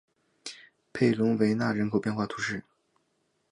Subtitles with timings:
[0.93, 2.63] 佩龙维勒人口变化图示